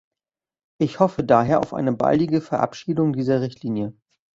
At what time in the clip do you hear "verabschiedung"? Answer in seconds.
2.41-3.13